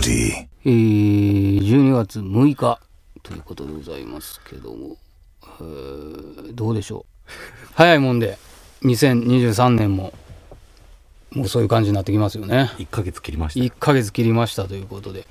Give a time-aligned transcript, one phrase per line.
[0.00, 0.32] Cody.
[0.64, 2.80] えー、12月6日
[3.22, 4.96] ということでございますけども、
[5.60, 7.28] えーどうでしょう？
[7.76, 8.38] 早いもんで
[8.82, 10.14] 2023年も
[11.32, 12.70] もうそういう感じになってきますよね。
[12.78, 13.60] 1ヶ月切りました。
[13.60, 15.26] 1ヶ月切りましたということで。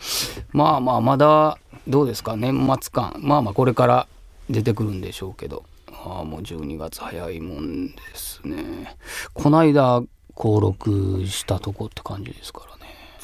[0.52, 1.58] まあまあまだ
[1.88, 2.36] どうですか？
[2.38, 3.16] 年末感。
[3.18, 4.08] まあまあこれから
[4.52, 5.64] 出てくるんでしょうけど。
[5.92, 8.96] ああもう12月早いもんですね。
[9.34, 10.04] こないだ
[10.38, 12.79] 登録したとこって感じですからね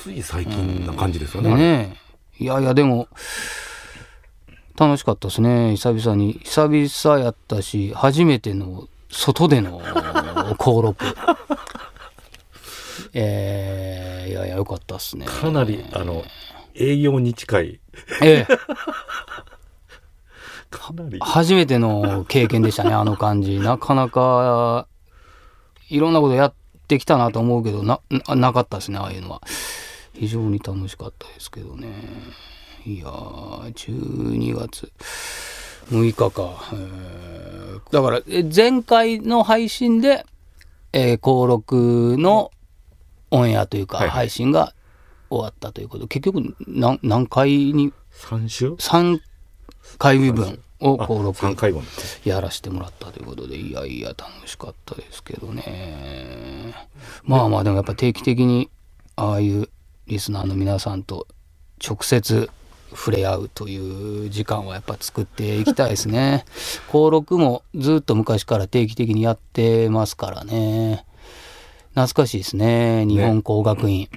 [0.05, 1.55] つい最近な感じですよね。
[1.55, 1.97] ね
[2.39, 2.43] え。
[2.43, 3.07] いやいやでも
[4.77, 5.75] 楽しかったですね。
[5.77, 6.41] 久々に。
[6.43, 9.81] 久々やったし初めての外での
[10.61, 11.03] 登録
[13.13, 15.25] えー、いやいやよかったっすね。
[15.25, 16.23] かなりあの
[16.75, 17.79] 営業に近い。
[18.21, 18.57] ええ。
[20.69, 21.17] かなり。
[21.19, 23.57] 初めての経験でしたね あの感じ。
[23.57, 24.85] なかなか
[25.89, 26.53] いろんなことやっ
[26.87, 29.41] てきたなと思うけどなななかったですねああいうのは
[30.15, 31.93] 非常に楽しかったですけどね。
[32.85, 34.91] いやー12月。
[35.91, 40.25] 6日か、えーだからえ前回の配信で、
[40.93, 42.51] えー登録の
[43.31, 44.15] オンエアというかはいはい。
[44.17, 44.73] 配信が
[45.29, 49.19] 終わったということ、結局何何回に？3週？3
[49.99, 51.39] 回分を登録。
[51.39, 51.83] 3回分。
[52.23, 56.73] やらせてもらったということでいやいや楽しかったですけどね。
[57.23, 58.69] まあまあでもやっぱ定期的に
[59.15, 59.69] ああいう
[60.07, 61.27] リスナーの皆さんと
[61.85, 62.49] 直接
[62.95, 66.45] 触れ合うという時間はやっぱ作っていきたいですね。
[66.87, 71.05] 登録もずっと昔から定期的にやってますからね。
[71.89, 73.05] 懐かしいですね。
[73.05, 74.09] 日本工学院、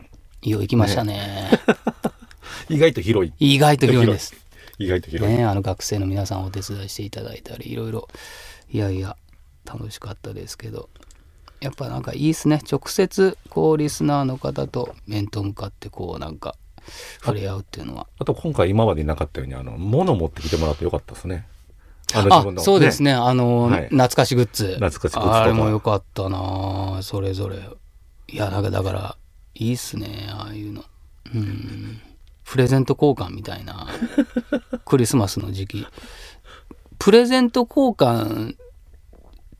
[0.42, 1.50] いよ行きましたね。
[2.68, 3.54] 意外と広い。
[3.54, 4.34] 意外と広いです。
[4.78, 8.08] 意外と広い、ね、あの学生の皆さんお手伝いしていただいたりいろいろ。
[8.70, 9.16] いやいや
[9.64, 10.90] 楽しかったですけど
[11.60, 12.60] やっぱなんかいいですね。
[12.70, 16.54] 直接こうリスナーの方と面と向かってこうなんか
[17.20, 18.06] 触れ合うっていうのは。
[18.18, 21.46] あと今回今までなかったようにあの物持ってきてもらってよかったですね。
[22.14, 23.12] あのあそうですね。
[23.12, 23.82] あの、はい。
[23.84, 24.74] 懐かしグッズ。
[24.74, 27.00] 懐かしグッズあれもよかったな。
[27.02, 27.58] それぞれ。
[28.28, 29.16] いやなんかだから
[29.54, 30.28] いいっすね。
[30.30, 30.84] ああいうの。
[31.34, 32.00] うん。
[32.44, 33.88] プレゼント交換みたいな。
[34.86, 35.86] クリスマスの時期。
[36.98, 38.56] プレゼント交換っ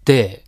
[0.04, 0.47] てえ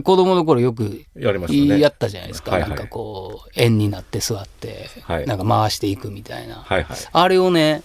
[0.00, 1.80] 子供の頃よくやりましたね。
[1.80, 2.70] やったじゃないですか、はいはい。
[2.70, 5.26] なんかこう円になって座って、はい。
[5.26, 6.96] なんか回していくみたいな、はいはい。
[7.12, 7.82] あれをね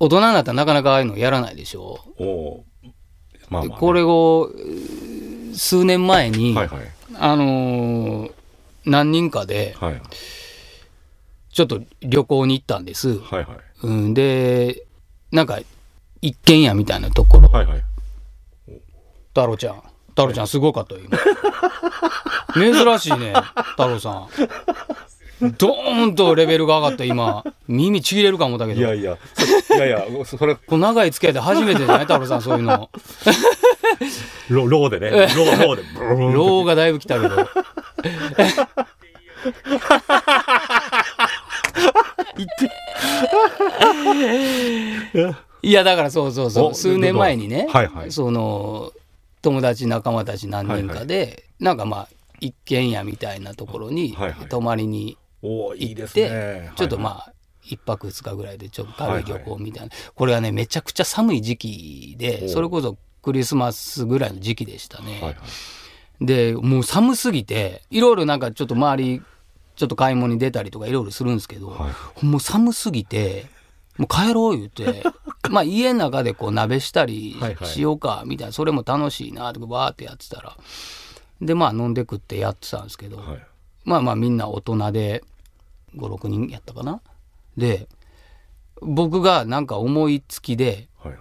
[0.00, 2.00] 大人になったらなかなかああいうのやらないでしょ。
[2.18, 2.64] お
[3.50, 4.50] まあまあね、これを
[5.54, 6.80] 数年前に、はいはい。
[7.16, 8.32] あのー
[8.84, 10.02] 何人かではい。
[11.52, 13.58] ちょっと旅行に行ったんです、はいはい。
[13.82, 14.86] うん、で
[15.30, 15.60] なんか
[16.20, 17.84] 一軒家みたいなところ、はいはい。
[19.28, 19.82] 太郎ちゃん
[20.12, 21.18] 太郎ちゃんすごかったよ今。
[22.54, 24.28] 珍しいね太郎さん。
[25.58, 28.80] ドーンとレベルが上がった今耳ちぎれるか思ったけど。
[28.80, 32.90] いやいやそいやいやそそれこう長い付き合いで初めてじゃない太郎さんそういうの。
[34.48, 35.10] ロローでね。
[35.10, 35.82] ローローで。
[35.94, 37.48] ブルーンローがだいぶ来たけど。
[45.64, 46.70] いやだからそうそうそう。
[46.70, 48.12] お数年前にね、はいはい。
[48.12, 48.81] その
[49.42, 52.08] 友達仲間たち何人かで、なんかまあ
[52.40, 54.48] 一軒家みたいなところにはいはい。
[54.48, 57.32] 泊まりにおおいいです行って、ねちょっとまああ
[57.64, 65.12] 一泊二日ぐらいでちょっと軽い旅行みたいな、これはねめちゃくちゃ寒い時期でおそれこそクリスマスぐらいの時期でしたね。
[65.12, 65.36] はいはい。
[66.24, 69.22] でもう寒すぎていろいろなんかちょっと周り
[69.74, 72.26] ちょっと買い物に出たりとかいろいろするんですけど、はい。
[72.26, 73.46] もう寒すぎて
[73.98, 75.02] もう帰ろう言うて
[75.50, 77.68] まあ家の中でこう鍋したりはいはい。
[77.68, 80.56] しようかみたいなそれも楽しいなとかバーってやってたら。
[81.40, 83.46] でまあ飲んで食ってやってたんですけど、はい。
[83.84, 85.24] まあまあみんな大人で
[85.96, 87.00] 56人やったかな。
[87.56, 87.88] で
[88.80, 91.20] 僕がなんか思いつきではいはい。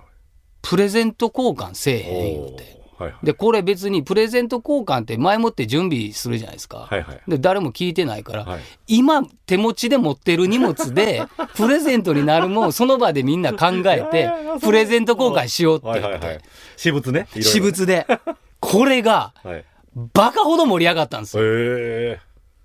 [0.62, 2.81] プレゼント交換せえへん言うて。
[3.02, 3.26] はいはい。
[3.26, 7.22] でこれ別にプレゼント交換って前もって準備するじゃないですか、はいはい。
[7.28, 8.62] で誰も聞いてないから、はい。
[8.88, 11.24] 今手持ちで持ってる荷物で
[11.56, 14.32] プレゼントになるもんその場でみんな考えて
[14.62, 16.42] プレゼント交換しようって言って、はいはいはい。
[16.78, 18.06] 私物ね私物で。
[18.60, 19.66] これがはい。
[20.14, 22.18] バカほど盛り上がったんですよ。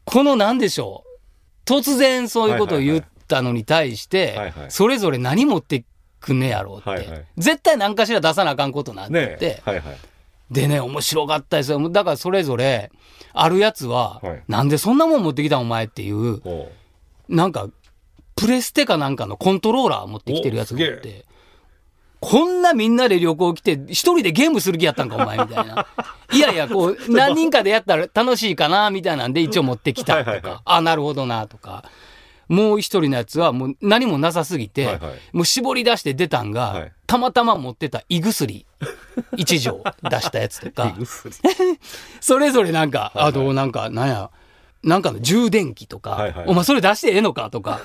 [0.04, 1.70] この何でしょう。
[1.70, 5.84] 突然そういうことを言ったのに対して、はいはいそれぞれ何持って
[6.20, 7.24] くんねやろうって、はいはい。
[7.36, 9.98] 絶対何かしら出さなあかんことになってねて、はいはい
[10.50, 11.88] でね、面白かったですよ。
[11.88, 12.90] だからそれぞれ、
[13.32, 16.40] あるやつは、はいなんでそんなもん持ってきたんお前っていう、
[17.28, 17.68] なんか、
[18.36, 21.24] プレステかなんかのコントローラー持ってきてるやつがおって、
[22.20, 25.86] こんなみんなで旅行来て、一人でゲームする気やったんか、お前みたいな。
[26.32, 31.84] いやいや、こう、 何人かでやったら楽しいかな、みたいなんで一応持ってきたとか、はいはいはいあ、なるほどな、とか。
[32.48, 35.14] もう一人のやつはもう何もなさすぎて、はいはい。
[35.32, 36.92] もう絞り出して出たんが、はい。
[37.06, 38.66] たまたま持ってた胃薬
[39.36, 40.96] 一錠出したやつとか。
[42.20, 43.28] それぞれなんか、はいはい。
[43.30, 44.30] あとなんかなんや
[44.82, 47.80] なんかの充電器とか、はいはいお前それ出してええのかとか。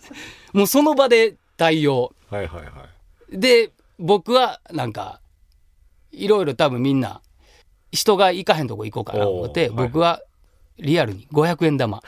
[0.52, 2.14] もうその場で対応。
[2.30, 2.68] はいはいは
[3.30, 3.38] い。
[3.38, 5.20] で僕はなんか
[6.12, 7.20] いろいろ多分みんな
[7.92, 10.22] 人が行かへんとこ行こうかなと思って僕は
[10.78, 12.02] リアルに500円玉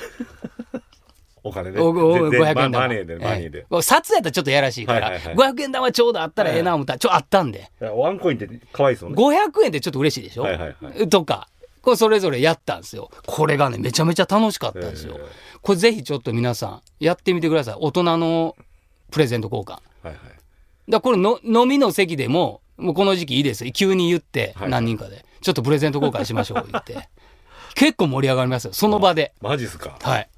[1.42, 1.80] お金で。
[1.80, 2.68] おお全然500円玉。
[2.68, 3.58] ママネーでマネーで。
[3.60, 7.70] ええ札やったらちょっとやらしいから、はいはいはい500円玉ちょうどあったらええな思ったらちょあったんで。
[7.80, 11.48] ワンコインって可愛いですもんね500円ってちょっと嬉しいでしょ、はいはいはとか
[11.82, 13.10] これそれぞれやったんですよ。
[13.26, 15.26] これがねめちゃめちゃ楽しかったんですよ、え
[15.62, 17.76] これぜひちょっと皆さんやってみてください。
[17.78, 18.56] 大人の
[19.10, 19.72] プレゼント交換。
[19.72, 20.16] はいはい。
[20.88, 23.64] らこれの飲みの席でももうこの時期いいです。
[23.64, 27.08] よ急に言ってはい何人かで、ちょっとプレゼント交換しましょう言って。
[27.74, 28.72] 結構盛り上がりますよ。
[28.72, 29.32] その場で。
[29.40, 29.96] マジっすか。
[30.02, 30.28] はい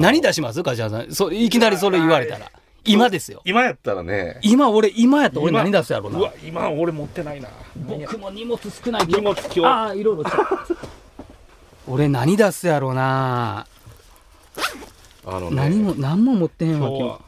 [0.00, 0.62] 何出します？
[0.62, 1.12] 梶原さん。
[1.14, 2.50] そいきなりそれ言われたら。
[2.84, 3.42] 今ですよ。
[3.44, 4.38] 今やったらね。
[4.42, 7.48] 今俺今やったら俺今何出すやろうなうわ今俺持ってないな。
[7.76, 9.60] 僕も荷物少ない荷物今日。
[9.66, 10.24] ああいろいろ
[11.88, 13.66] 俺何出すやろうな。
[15.26, 15.56] あのね。
[15.56, 17.20] 何も何も持ってへんわ今日は。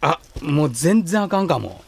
[0.00, 1.82] あもう全然あかんかも。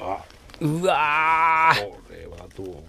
[0.00, 0.18] あ。
[0.60, 1.84] うわー。
[1.84, 2.82] これはどう？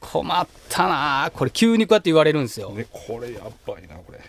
[0.00, 4.20] 困ったなこれ急にこうやって言われるんですよ、ねこれやばいなこれ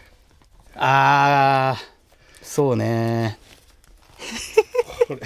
[0.75, 2.45] あー。
[2.45, 3.39] そうね。
[5.07, 5.21] これ。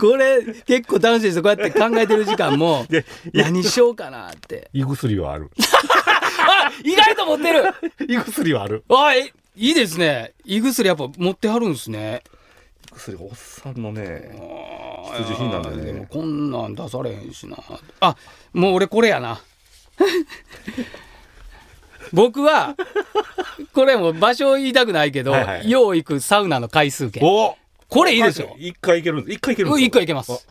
[0.00, 1.42] これ結構楽しいですよ。
[1.42, 3.44] こうやって考えてる時間も でいや。
[3.44, 4.68] 何しようかなって。
[4.72, 5.50] 胃薬はある。
[5.56, 7.64] あ意外と持ってる。
[8.08, 8.84] 胃薬はある。
[8.88, 10.32] あえいいですね。
[10.44, 12.22] 胃薬やっぱ持ってはるんですね。
[12.92, 15.84] 胃薬おっさんのねあ必需品なんだよね。
[15.84, 17.56] でもこんなん出されへんしな。
[18.00, 18.16] あ
[18.52, 19.40] もう俺これやな
[22.12, 22.74] 僕は
[23.72, 27.22] これも場所言いたくないけど、はいはいよう行くサウナの回数券。
[27.24, 27.56] お。
[27.88, 29.36] これいいでしょ一回いけるんです。
[29.36, 30.46] 一回いけるんです一回いけます。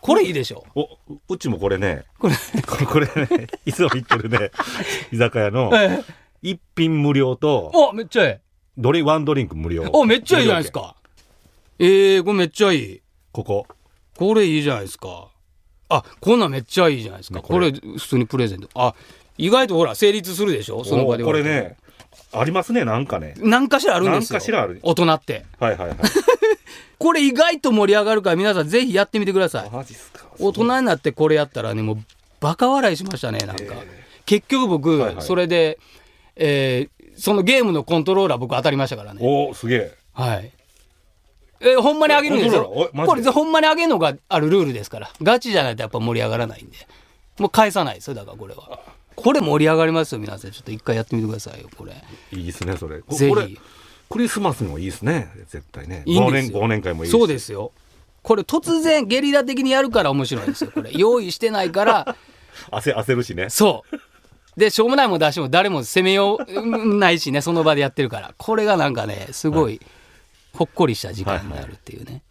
[0.00, 0.64] これいいでしょ。
[0.74, 0.88] お
[1.28, 2.04] うちもこれね。
[2.18, 2.34] これ。
[2.86, 4.50] これねいつも行ってるね
[5.12, 6.04] 居酒屋のええ。
[6.42, 8.36] 一品無料とおめっちゃいい
[8.78, 9.84] ドリワンドリンク無料。
[9.92, 10.96] おめっちゃいいじゃないですか。
[11.78, 13.02] えー、これめっちゃいい。
[13.30, 13.66] ここ。
[14.16, 15.28] これいいじゃないですか。
[15.90, 17.36] あこんなんめっちゃいいじゃないですか。
[17.36, 17.72] ねこれ。
[17.72, 18.68] これ普通にプレゼント。
[18.74, 18.94] あ
[19.40, 20.84] 意外とほら成立するでしょ？
[20.84, 21.76] その場でおこれね
[22.32, 23.34] ありますねなんかね。
[23.38, 24.38] 何かしらあるんですよ。
[24.38, 24.80] 何かしらある。
[24.82, 25.44] 大人って。
[25.58, 25.98] はいはいはい。
[26.98, 29.70] これ意外と盛り上がるから皆さんぜひやってみてください。
[30.38, 31.96] 大人になってこれやったらねもう
[32.40, 33.74] バカ笑いしましたねなんか、
[34.26, 35.24] 結局僕、はいはい。
[35.24, 35.78] それで、
[36.36, 39.20] えーそのゲームのコントローラー僕当たりましたからね。
[39.22, 39.94] おおすげえ。
[40.14, 40.50] はい。
[41.60, 45.10] えーほんまにあげるんですよこれほんまにあげるのがあるルールですから。
[45.22, 46.76] ガチじゃないとやっぱ盛り上がらないんで。
[47.38, 48.80] もう返さないですよだからこれは
[49.20, 50.50] これ盛り上がりますよ皆さん。
[50.50, 51.92] ちょっと一回やってみてくださいよこれ。
[52.32, 53.00] いいですねそれ。
[53.00, 53.34] こぜひ。
[53.34, 53.48] これ
[54.08, 56.02] クリスマスにもいいですね絶対ね。
[56.06, 57.12] いい忘年忘年会もいいし。
[57.12, 57.72] そうですよ。
[58.22, 60.90] これ突然ゲリラ的にやるから面白いんですよこれ。
[60.94, 62.16] 用意してないから。
[62.72, 63.50] 焦焦るしね。
[63.50, 64.00] そう。
[64.58, 68.34] でしょうもないもん出しても誰も責めようないしねその場でやってるから。
[68.36, 69.80] これがなんかねすごい
[70.52, 72.22] ほっこりした時間になるっていうね、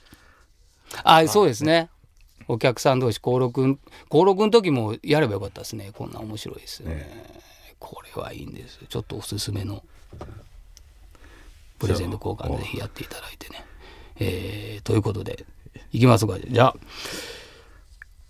[1.04, 1.90] あそうですね
[2.50, 3.78] お客さん同士登録
[4.10, 5.92] 登録の時もやればよかったですね。
[5.94, 7.08] こんなん面白いですよね。
[7.78, 8.80] これはいいんです。
[8.90, 9.84] ちょっとおすすめの。
[11.78, 13.64] プレゼント交換でぜひやっていただいてね。
[14.16, 15.46] えーということで
[15.92, 16.40] いきますか。
[16.40, 16.76] じゃあ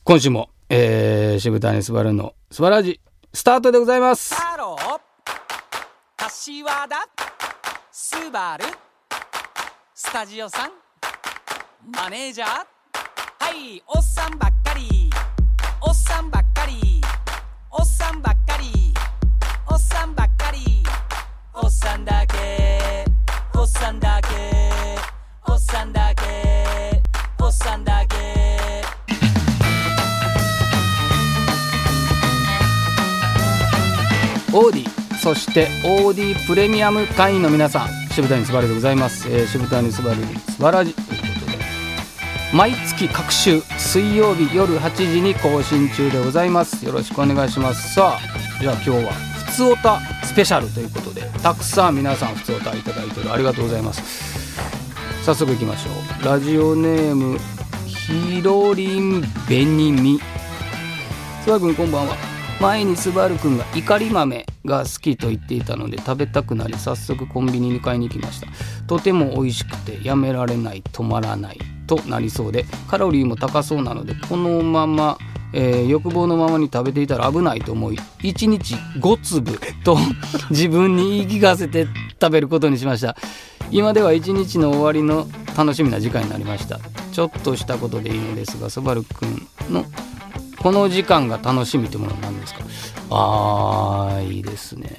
[0.03, 2.99] 今週も、えー、渋谷すばるのスバラジ
[3.33, 4.35] スタートでございます。
[4.35, 4.99] ハロー。
[6.17, 7.07] 柏田。
[7.89, 8.65] スバル。
[9.95, 10.71] スタジオさん。
[11.95, 12.78] マネージャー
[13.49, 15.09] はいおっさんばっかり。
[15.81, 17.01] おっさんばっかり。
[17.71, 18.93] おっさんばっかり。
[19.67, 20.83] おっさんばっかり。
[21.55, 23.05] おっさんだけ。
[23.55, 24.29] おっさんだけ。
[25.47, 27.01] おっさんだけ。
[27.39, 28.15] おっさんだけ。
[34.53, 40.93] オーディそしてオーディプレミアム会員の皆さん渋谷にすばるでございます、えー、渋谷にすばるすばらじ
[42.51, 46.83] 毎月各週水曜日夜8時に更新中でございます。
[46.83, 47.93] よろしくお願いします。
[47.93, 54.01] さあじゃあ今日はふつおたスペシャルということでたくさん皆さんふつおたいただいてるありがとうございます。
[55.23, 55.89] 早速いきましょ
[56.23, 56.25] う。
[56.25, 57.37] ラジオネーム
[57.85, 60.19] ひろりんべにみ
[61.43, 62.15] スバル君こんばんは。
[62.59, 64.48] 前にスバル君が怒り豆。
[64.65, 68.47] が好きと言っていたので食べたくなり早速コンビニに買いに行きました。
[68.87, 75.17] とても美味しくてやめられない止まらないとなりそうでカロリーも高そうなのでこのまま、
[75.53, 79.97] えー欲望のままに食べていたら危ないと思い1日5粒と
[80.51, 81.87] 自分に言い聞かせて
[82.21, 83.15] 食べることにしました。
[83.71, 86.79] 今では一日の終わりの楽しみな時間になりました。
[87.11, 89.85] ちょっとしたことでいいのですがそばるくんの
[90.61, 92.61] この時間が楽しみってものは何ですか？
[93.11, 94.89] あーいいですね。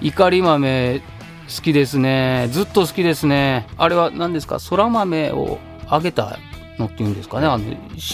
[0.00, 2.48] 怒り豆好きですね。
[2.52, 3.66] ずっと好きですね。
[3.78, 4.58] あれは何ですか？
[4.58, 5.58] そら豆を
[5.90, 6.38] 揚げた
[6.78, 7.46] のっていうんですかね？
[7.46, 7.64] あの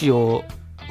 [0.03, 0.43] 塩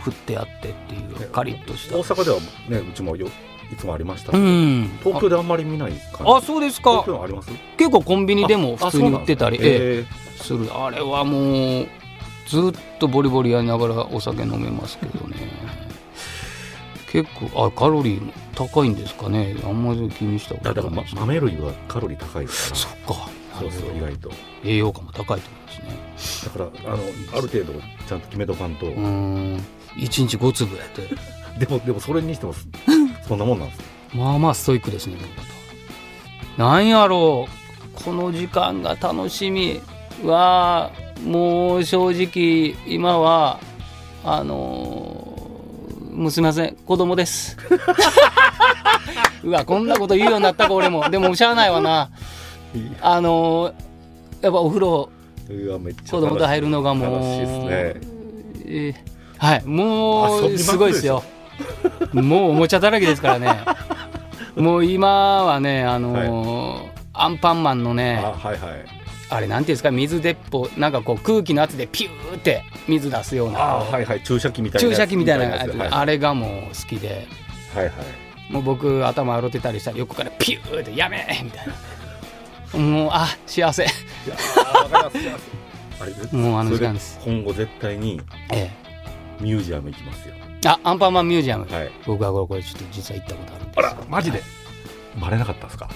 [0.02, 1.98] 振ってあってっていうカリッとした。
[1.98, 3.28] 大阪ではねうちもよ
[3.72, 4.90] いつもありましたけうど、ん。
[5.04, 6.34] 東京であんまり見ない感じ。
[6.34, 7.04] あそうですか。
[7.04, 7.50] 東京あります？
[7.78, 10.06] 結構コンビニでも普通に売ってたりあそうなんええで
[10.38, 10.68] すする。
[10.76, 11.88] あれはもう
[12.50, 15.38] ずっとボリボリやりながらお酒飲めますけどね
[17.14, 19.56] 結構あカロリーも高いんですかね。
[19.64, 23.14] あんまり気にしたこえーだから、ま豆類はカロリー高いですそかっか。
[23.54, 24.32] らそうそう意外と。
[24.66, 25.84] 栄養価も高いってこと
[26.16, 26.52] ですね。
[26.58, 27.04] だからあの
[27.38, 27.74] ある程度
[28.08, 29.58] ちゃんと決めとかんと、うーん。
[29.96, 31.08] 1日5粒やって。
[31.64, 32.54] でもでもそれにしても
[33.28, 33.78] そんなもんなんです。
[33.78, 33.84] よ
[34.16, 35.18] まあまあストイックですね
[36.58, 38.04] なんやろう。
[38.04, 39.80] この時間が楽しみ。
[40.24, 40.92] は
[41.24, 43.60] もう正直今は
[44.24, 45.03] あのー
[46.14, 47.58] もうすみません子供です。
[49.44, 51.10] うわこんなこと言うようになったか俺も。
[51.10, 52.10] でもしゃあないわな。
[53.02, 53.74] あのー
[54.42, 55.10] やっぱお風呂
[56.10, 57.68] 子供と入るのがもう楽しいですね。
[57.70, 58.96] えー
[59.38, 59.64] はい。
[59.66, 61.24] もうすごいですよ。
[62.14, 63.50] もうおもちゃだらけですからね。
[64.56, 69.03] もう今はねあのーアンパンマンのねあはいはい
[69.34, 77.28] あれなんていうんですか水鉄砲なんかこう空気の圧でピューって水出すようなあはいはい注射器みたいな注射器みたいなはいあれがもう好きで。
[77.74, 77.94] はいはい。
[78.52, 81.68] もう僕頭洗ってたりしたら横からピューってやめみたい
[82.74, 82.80] な。
[82.80, 83.86] もうあ幸せ。
[83.86, 83.90] あ
[86.06, 87.20] れもうあの時間です。
[87.24, 88.22] 今後絶対に
[88.52, 88.70] え
[89.40, 90.36] ミュージアム行きますよ。
[90.66, 91.92] えあアンパンマンミュージアム、はい。
[92.06, 93.80] 僕はこれちょっと実は行ったことあるんです。
[93.80, 94.44] あよらマジで？
[95.20, 95.90] バレなかったですか？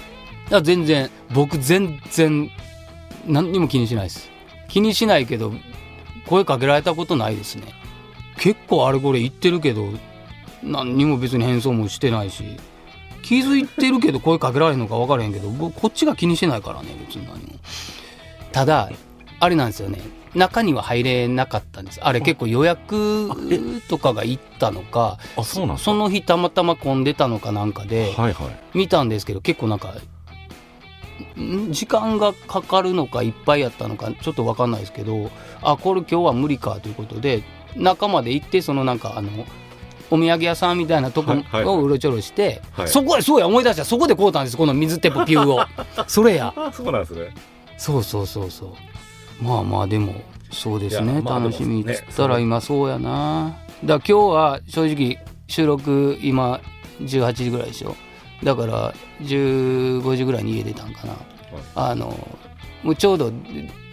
[0.50, 1.10] いや全然。
[1.34, 2.50] 僕全然
[3.28, 4.30] 何にも気にしないです。
[4.68, 5.54] 気にしないけど
[6.26, 7.74] 声かけられたことないですね。
[8.38, 9.88] 結構あれこれ言ってるけど
[10.64, 12.44] 何にも別に変装もしてないし。
[13.24, 17.56] 気づいてるけど声かけられるのか分からへんけど僕こっちが気にしてないからね別に何も。
[18.54, 18.90] ただ
[19.42, 20.00] あれなんですよね。
[20.34, 22.00] 中には入れなかったんです。
[22.02, 23.30] あれ結構予約
[23.90, 28.16] とかが行ったのかあその日たまたま混んでたのかなんかで、
[28.74, 29.94] 見たんですけど結構なんかん
[31.70, 35.30] 時間がかかるのかいっぱいやったのかちょっと分かんないですけど
[35.62, 37.44] あこれ今日は無理かということで
[37.76, 39.30] 中まで行ってそのなんかあの
[40.10, 41.76] お土産屋さんみたいなとこはいはいはい。
[41.76, 42.88] をうろちょろして、はい。
[42.88, 43.84] そこでそうや思い出した。
[43.84, 46.06] そこで買うたんですこの水鉄砲ピューを。
[46.08, 47.34] それやあそうなんですね。
[47.78, 48.68] そうそうそうそ
[49.42, 49.44] う。
[49.44, 50.16] まあまあでも
[50.52, 51.22] そうですね。
[51.22, 53.58] まあ楽しみっつったら今そうやな。
[53.84, 56.62] だから今日は正直収録今
[57.02, 57.96] 18時ぐらいでしょ
[58.44, 61.16] だから15時ぐらいに家出たんかな。
[61.76, 62.08] あの
[62.84, 63.32] もうちょうど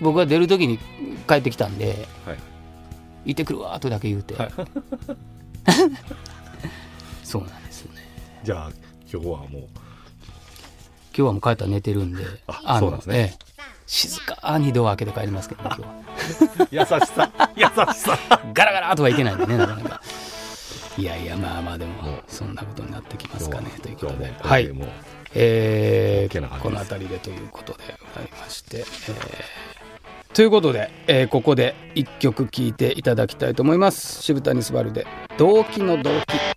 [0.01, 0.79] 僕が出る時に
[1.27, 2.39] 帰ってきたんではい
[3.27, 4.51] 「行ってくるわ」とだけ言うて、はい。
[7.25, 8.01] そうなんですよね。
[8.43, 8.71] じゃあ
[9.11, 9.49] 今日はもう。
[11.17, 13.17] 今日はもう帰ったら寝てるんで あそうなんですね。
[13.17, 13.45] ええ。
[13.87, 15.87] 静かにドア開けて帰りますけどね今
[16.69, 16.89] 日は。
[16.99, 17.31] 優しさ。
[17.55, 17.71] 優し
[18.01, 18.19] さ。
[18.53, 20.01] ガラガラとはいけないんでねなかなか
[20.97, 21.93] いやいやまあまあでも
[22.29, 24.33] そんなことになってきますかねということで。
[24.39, 24.71] はい。
[25.37, 28.85] えー、この辺りでということでございまして、えー
[30.33, 34.21] ということで、えーここで一曲聴いていただきたいと思います。
[34.23, 35.07] 渋谷昴で
[35.39, 36.25] 「動機の動機」「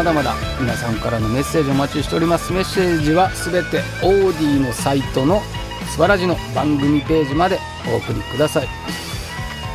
[0.00, 2.54] まだまだ皆さんからのメッセージお待ちしております。
[2.54, 5.42] メッセージはすべてオーディのサイトの
[5.92, 8.68] すばらじの番組ページまでお送りください。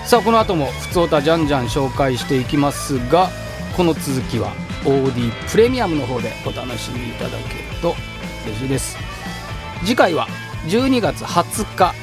[0.04, 3.30] さあこの後もふつおたじゃんじゃん紹介していきますが
[3.78, 4.54] この続きは
[4.84, 7.94] オーディプレミアムの方でお楽しみいただけると
[8.48, 8.98] 嬉しいです。
[9.82, 10.28] 次回は
[10.66, 11.94] 12月20日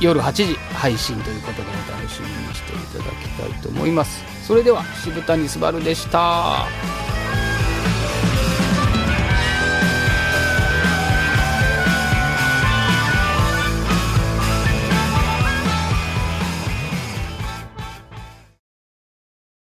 [0.00, 4.24] 夜8時配信ということでお楽しみにしていただきたいと思います。
[4.46, 7.09] それでは渋谷すばるでした。